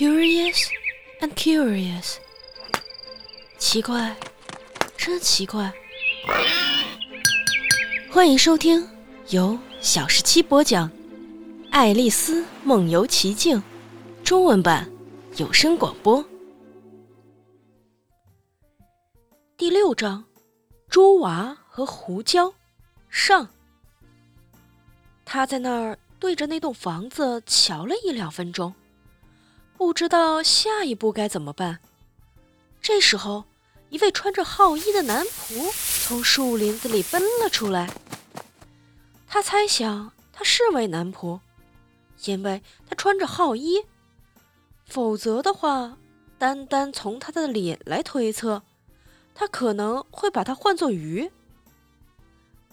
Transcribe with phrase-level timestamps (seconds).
[0.00, 0.70] Curious
[1.20, 2.16] and curious，
[3.58, 4.16] 奇怪，
[4.96, 5.70] 真奇怪。
[8.10, 8.88] 欢迎收听
[9.28, 10.88] 由小十七播讲
[11.70, 13.58] 《爱丽丝梦游奇境》
[14.24, 14.90] 中文版
[15.36, 16.24] 有声广播
[19.58, 20.24] 第六章：
[20.88, 22.50] 猪娃和胡椒
[23.10, 23.46] 上。
[25.26, 28.74] 他在那儿对着那栋房子瞧了一两分钟。
[29.80, 31.78] 不知道下一步该怎么办。
[32.82, 33.44] 这时候，
[33.88, 35.72] 一位穿着号衣的男仆
[36.06, 37.90] 从树林子里奔了出来。
[39.26, 41.40] 他猜想他是位男仆，
[42.26, 43.86] 因为他穿着号衣。
[44.84, 45.96] 否则的话，
[46.36, 48.62] 单单从他的脸来推测，
[49.34, 51.32] 他可能会把他换作鱼。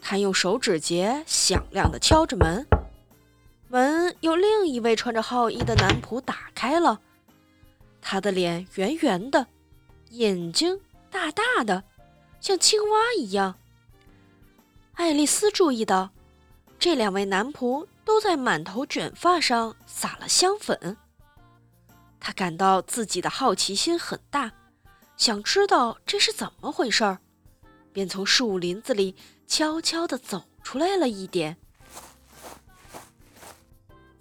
[0.02, 2.68] 他用手指节响亮地敲着门。
[3.70, 7.02] 门由另一位穿着号衣的男仆打开了，
[8.02, 9.46] 他的脸圆圆的，
[10.12, 10.80] 眼睛
[11.12, 11.84] 大大的，
[12.40, 13.56] 像青蛙一样。
[14.94, 16.12] 爱丽丝注意到，
[16.80, 20.96] 这两位男仆都在满头卷发上撒了香粉。
[22.20, 24.54] 她感到自己的好奇心很大，
[25.18, 27.20] 想知道这是怎么回事儿，
[27.92, 29.14] 便从树林子里
[29.46, 31.58] 悄悄地走出来了一点。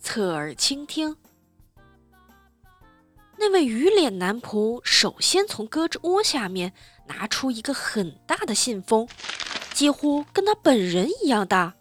[0.07, 1.17] 侧耳倾听，
[3.37, 6.73] 那位鱼脸男仆首先从胳肢窝下面
[7.09, 9.09] 拿出一个很大的信封，
[9.75, 11.75] 几乎跟他本人一样大。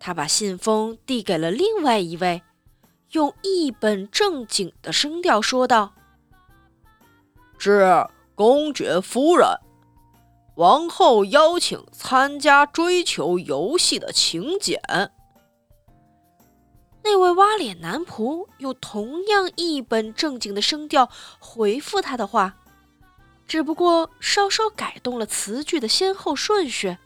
[0.00, 2.42] 他把信封递给了另外一位，
[3.10, 5.92] 用一本正经的声调说道
[7.58, 7.84] ：“致
[8.34, 9.46] 公爵夫人，
[10.56, 14.80] 王后邀请参加追求游戏的请柬。”
[17.06, 22.54] 那位挖脸男仆用同样一本正经的声调回复他的话，
[23.46, 26.96] 只不过稍稍改动了词句的先后顺序。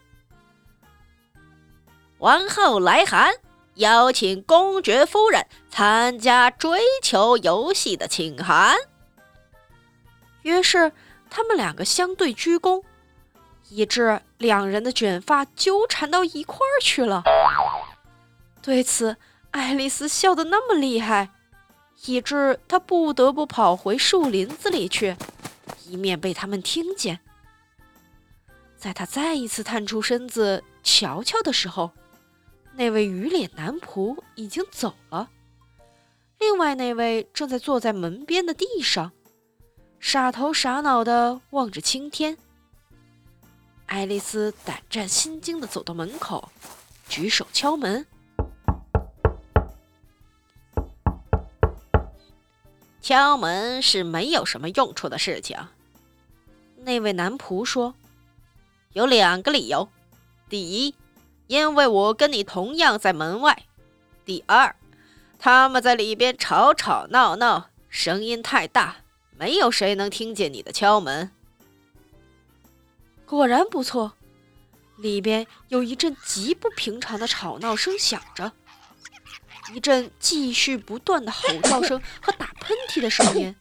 [2.19, 3.33] 王后来函，
[3.75, 8.77] 邀请公爵夫人参加追求游戏的请函。
[10.43, 10.93] 于是
[11.29, 12.81] 他们两个相对鞠躬，
[13.67, 17.23] 以致两人的卷发纠缠到一块儿去了。
[18.61, 19.17] 对此。
[19.51, 21.29] 爱丽丝笑得那么厉害，
[22.05, 25.15] 以致她不得不跑回树林子里去，
[25.85, 27.19] 以免被他们听见。
[28.77, 31.91] 在她再一次探出身子瞧瞧的时候，
[32.73, 35.29] 那位鱼脸男仆已经走了，
[36.37, 39.11] 另外那位正在坐在门边的地上，
[39.99, 42.37] 傻头傻脑地望着青天。
[43.87, 46.49] 爱丽丝胆战心惊地走到门口，
[47.09, 48.05] 举手敲门。
[53.09, 55.57] 敲门是没有什么用处的事情，
[56.77, 57.95] 那位男仆说
[58.93, 59.89] ：“有两个理由。
[60.47, 60.93] 第一，
[61.47, 63.51] 因为我跟你同样在门外；
[64.25, 64.75] 第二，
[65.39, 68.97] 他们在里边吵吵闹闹，声音太大，
[69.35, 71.31] 没有谁能听见你的敲门。”
[73.25, 74.13] 果然不错，
[74.97, 78.51] 里边有一阵极不平常的吵闹声响着。
[79.73, 83.55] 一阵继续不断的吼叫声和打喷嚏的声音，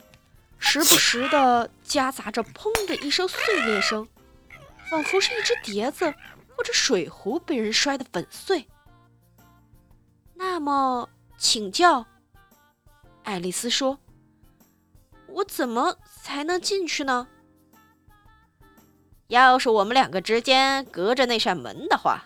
[0.58, 4.06] 时不时的夹杂着“砰”的一声碎裂声，
[4.90, 6.12] 仿佛是一只碟子
[6.56, 8.66] 或者水壶被人摔得粉碎。
[10.34, 11.08] 那么，
[11.38, 12.06] 请教，
[13.24, 13.98] 爱丽丝说
[15.28, 17.28] ：“我怎么才能进去呢？”
[19.28, 22.24] 要是我们两个之间隔着那扇门的话，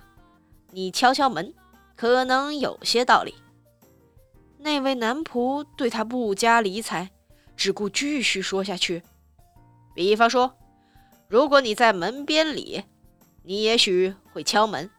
[0.72, 1.54] 你敲敲门。
[2.00, 3.34] 可能有些道理。
[4.56, 7.10] 那位男仆对他不加理睬，
[7.58, 9.02] 只顾继续说下去。
[9.94, 10.56] 比方说，
[11.28, 12.84] 如果你在门边里，
[13.42, 14.90] 你也许会敲门。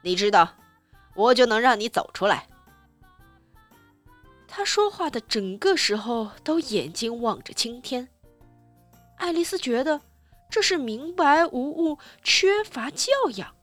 [0.00, 0.48] 你知道，
[1.14, 2.48] 我就能让你走出来。
[4.48, 8.08] 他说话的整个时候都眼睛望着青天。
[9.16, 10.00] 爱丽丝觉得
[10.48, 13.53] 这是明白无误，缺乏教养。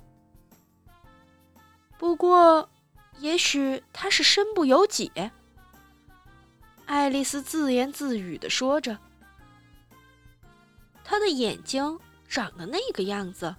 [2.01, 2.67] 不过，
[3.19, 5.11] 也许他是身不由己。
[6.87, 8.97] 爱丽丝自言自语地说着
[11.05, 13.55] ：“他的眼睛长得那个样子，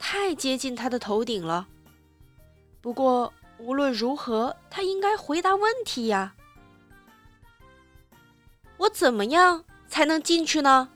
[0.00, 1.68] 太接近他的头顶了。
[2.80, 6.34] 不过无论如何，他应该回答问题呀。
[8.78, 10.88] 我怎么样才能进去呢？”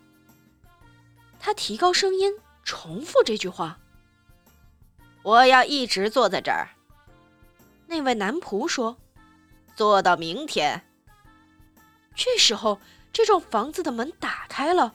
[1.38, 2.32] 他提高声音
[2.65, 3.79] 重复这句话。
[5.25, 6.69] 我要一直坐在这儿。”
[7.88, 8.97] 那位男仆说
[9.75, 10.85] ，“坐到明天。”
[12.15, 12.79] 这时候，
[13.12, 14.94] 这幢房子的门打开了，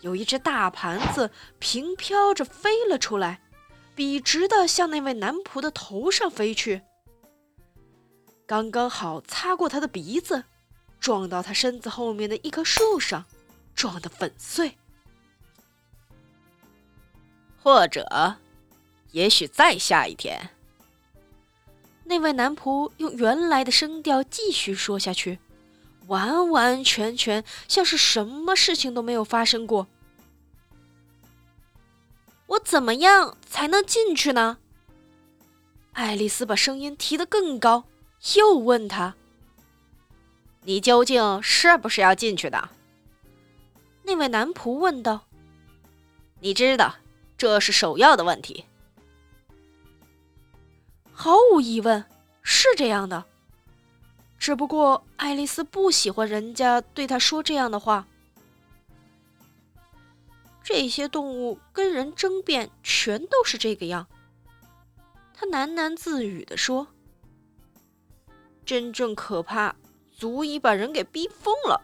[0.00, 3.42] 有一只大盘子平飘着飞了出来，
[3.94, 6.80] 笔直的向那位男仆的头上飞去，
[8.46, 10.44] 刚刚好擦过他的鼻子，
[10.98, 13.24] 撞到他身子后面的一棵树上，
[13.74, 14.76] 撞得粉碎。
[17.62, 18.36] 或者，
[19.14, 20.50] 也许再下一天。
[22.02, 25.38] 那位男仆用原来的声调继续说下去，
[26.08, 29.86] 完完全全像是什么事情都没有发生过。
[32.46, 34.58] 我怎么样才能进去呢？
[35.92, 37.84] 爱丽丝把声音提得更高，
[38.34, 39.14] 又问他
[40.64, 42.68] ：“你究竟是不是要进去的？”
[44.02, 45.26] 那位男仆问道
[46.42, 46.96] ：“你知道？”
[47.38, 48.64] 这是首要的问题。
[51.14, 52.04] 毫无疑问，
[52.42, 53.24] 是这样的。
[54.36, 58.06] 只不过爱丽丝不喜欢人家对她说这样的话。
[60.62, 64.06] 这些动物跟人争辩，全都是这个样。
[65.32, 66.86] 她喃喃自语地说
[68.66, 69.76] ：“真正可怕，
[70.12, 71.80] 足以把人给逼疯了。”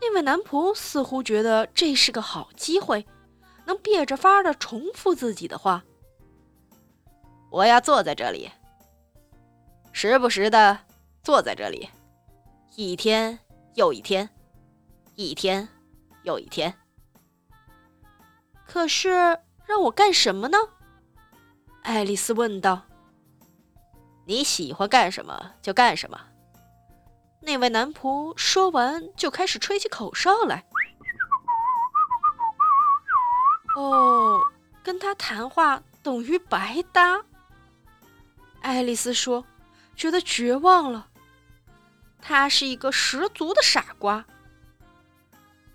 [0.00, 3.04] 那位男仆似乎觉得这是个好机会。
[3.66, 5.84] 能憋着法的重复自己的话。
[7.58, 8.48] 我要坐在这里，
[9.90, 10.78] 时不时的
[11.24, 11.90] 坐在这里，
[12.76, 13.36] 一天
[13.74, 14.30] 又一天，
[15.16, 15.68] 一天
[16.22, 16.72] 又一天。
[18.64, 19.08] 可是
[19.66, 20.56] 让我干什么呢？
[21.82, 22.80] 爱丽丝问道。
[24.24, 26.16] 你喜欢干什么就干什么。
[27.40, 30.64] 那位男仆说完，就开始吹起口哨来。
[33.74, 34.40] 哦，
[34.84, 37.20] 跟他谈话等于白搭。
[38.68, 39.46] 爱丽丝说，
[39.96, 41.08] 觉得绝望了。
[42.20, 44.26] 他是一个十足的傻瓜。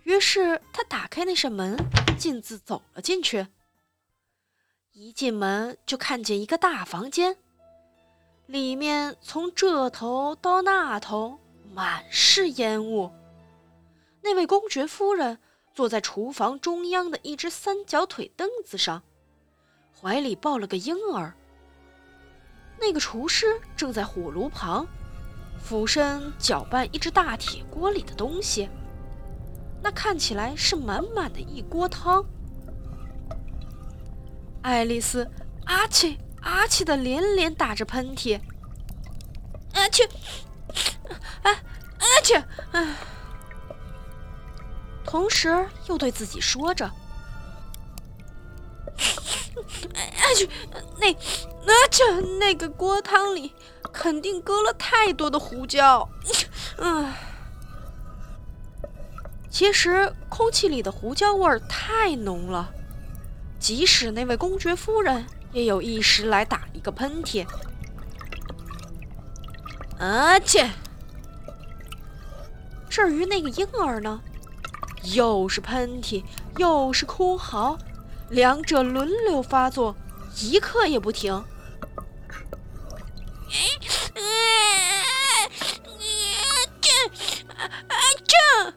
[0.03, 1.75] 于是他打开那扇门，
[2.19, 3.47] 径自走了进去。
[4.91, 7.35] 一进门就看见一个大房间，
[8.45, 11.39] 里面从这头到那头
[11.73, 13.11] 满是烟雾。
[14.21, 15.39] 那位公爵夫人。
[15.73, 19.01] 坐在厨房中央的一只三角腿凳子上，
[19.99, 21.33] 怀里抱了个婴儿。
[22.85, 23.45] 那个厨师
[23.77, 24.85] 正在火炉旁，
[25.57, 28.69] 俯身搅拌一只大铁锅里的东西，
[29.81, 32.25] 那看起来是满满的一锅汤。
[34.61, 35.29] 爱丽丝
[35.65, 38.39] 阿嚏阿嚏的连连打着喷嚏，
[39.73, 40.05] 阿嚏，
[41.41, 41.51] 啊
[41.99, 42.43] 阿嚏，
[42.73, 42.97] 啊！
[45.05, 46.89] 同时又对自己说着
[49.95, 50.49] ：“哎去，
[50.97, 51.13] 那
[51.65, 53.53] 那这那个锅汤里
[53.91, 56.07] 肯定搁了太多的胡椒。”
[56.77, 57.13] 嗯，
[59.49, 62.71] 其实空气里的胡椒味儿太浓了，
[63.59, 67.45] 即使那位公爵夫人也有意识来打一个喷嚏。
[69.99, 70.69] 而且，
[72.89, 74.21] 至于那个婴儿呢？
[75.13, 76.23] 又是喷嚏，
[76.57, 77.77] 又是哭嚎，
[78.29, 79.95] 两者轮流发作，
[80.41, 81.43] 一刻也不停。
[87.67, 88.73] 啊 这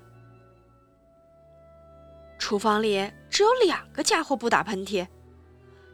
[2.38, 5.06] 厨房里只有两个家伙不打喷嚏，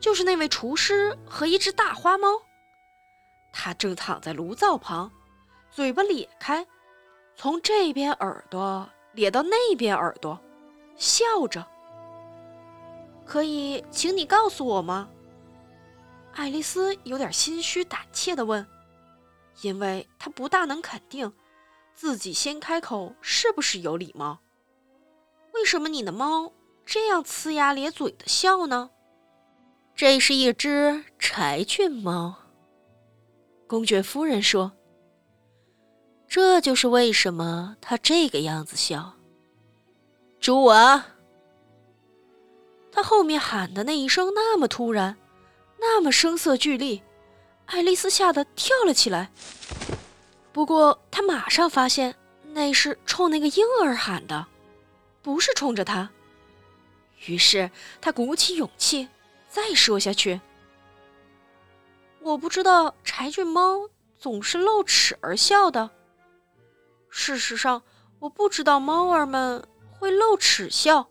[0.00, 2.28] 就是那位厨师和一只大花猫。
[3.52, 5.10] 它正躺在炉灶旁，
[5.70, 6.66] 嘴巴咧开，
[7.36, 8.88] 从这边耳朵。
[9.12, 10.40] 咧到那边耳朵，
[10.96, 11.66] 笑着。
[13.26, 15.06] 可以，请你告诉我吗？
[16.32, 18.66] 爱丽丝有点心虚胆怯地问，
[19.60, 21.30] 因为她不大能肯定
[21.94, 24.40] 自己先开口是不是有礼貌。
[25.52, 26.52] 为什么你的猫
[26.84, 28.90] 这样呲牙咧嘴的笑呢？
[29.94, 32.34] 这是一只柴郡猫。
[33.66, 34.72] 公爵夫人说。
[36.26, 39.12] 这就是为什么他这个样子笑。
[40.40, 41.04] 猪娃，
[42.90, 45.14] 他后面喊的那一声那么突然，
[45.78, 47.02] 那么声色俱厉，
[47.66, 49.30] 爱丽丝吓得跳了起来。
[50.52, 52.14] 不过他马上发现
[52.52, 54.46] 那是冲那个婴儿喊的，
[55.22, 56.10] 不是冲着他。
[57.26, 59.08] 于是他鼓起勇气
[59.48, 60.40] 再说下去
[62.20, 65.88] ：“我不知道柴郡猫总是露齿而笑的。”
[67.08, 67.82] 事实上，
[68.18, 71.08] 我不知道猫儿们会露齿笑。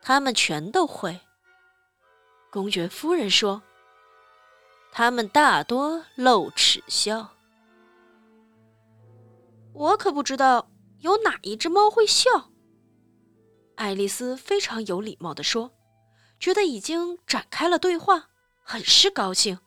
[0.00, 1.20] 它们全都会。
[2.50, 3.62] 公爵夫人说
[4.90, 7.28] ：“它们大多露齿笑。”
[9.76, 12.50] 我可不知道有哪一只猫会笑。”
[13.76, 15.70] 爱丽丝非常有礼貌地说，
[16.40, 18.30] 觉得已经展开了对话，
[18.62, 19.58] 很是高兴。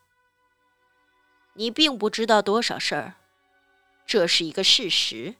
[1.53, 3.13] 你并不知道多少事儿，
[4.07, 5.35] 这是一个事实。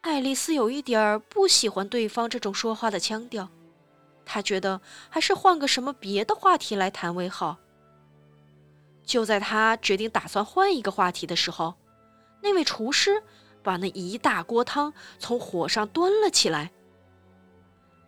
[0.00, 3.48] 爱丽丝有一点儿不喜欢对方这种说话的腔调，
[4.24, 7.58] 她觉得还是换个什么别的话题来谈为好。
[9.04, 11.74] 就在她决定打算换一个话题的时候，
[12.46, 13.24] 那位厨师
[13.64, 16.70] 把那一大锅汤从火上端了起来，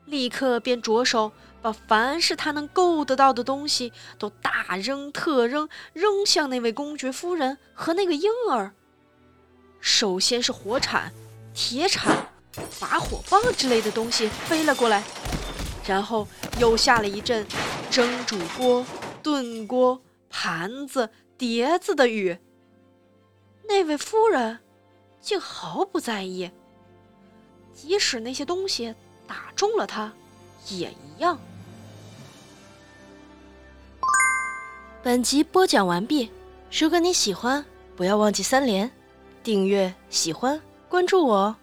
[0.04, 8.72] 立刻便着手把凡是他能够得到的东西都大扔特扔，扔向那位公爵夫人和那个婴儿。
[9.80, 11.12] 首先是火铲。
[11.52, 12.28] 铁铲、
[12.78, 15.02] 拔火棒之类的东西飞了过来，
[15.84, 16.28] 然后
[16.60, 17.44] 又下了一阵
[17.90, 18.86] 蒸煮锅、
[19.24, 22.38] 炖锅、盘子、碟子的雨。
[23.68, 24.58] 那位夫人
[25.20, 26.50] 竟毫不在意，
[27.74, 28.94] 即使那些东西
[29.26, 30.10] 打中了她，
[30.70, 31.38] 也一样。
[35.02, 36.30] 本集播讲完毕，
[36.72, 37.62] 如果你喜欢，
[37.94, 38.90] 不要忘记三连、
[39.42, 40.58] 订阅、喜欢。
[40.88, 41.56] 关注我哦。